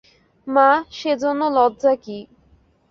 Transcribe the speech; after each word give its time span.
মা, 0.47 0.69
সেজন্য 0.91 1.41
লজ্জা 1.49 1.93
কী। 1.95 2.17